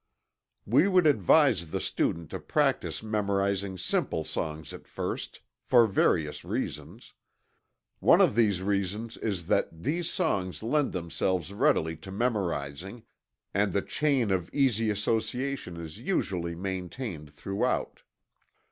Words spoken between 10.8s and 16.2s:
themselves readily to memorizing, and the chain of easy association is